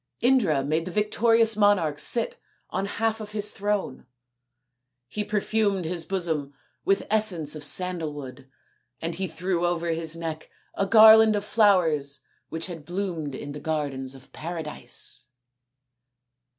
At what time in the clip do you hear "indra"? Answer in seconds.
0.19-0.63